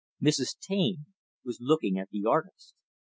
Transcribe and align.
Mrs. 0.19 0.57
Taine 0.59 1.05
was 1.45 1.59
looking 1.61 1.99
at 1.99 2.09
the 2.09 2.25
artist. 2.27 2.73